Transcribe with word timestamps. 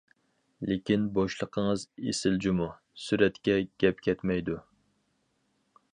لېكىن 0.69 1.03
بوشلۇقىڭىز 1.17 1.83
ئېسىل 2.07 2.39
جۇمۇ، 2.45 2.69
سۈرەتكە 3.03 3.59
گەپ 3.85 4.05
كەتمەيدۇ. 4.09 4.61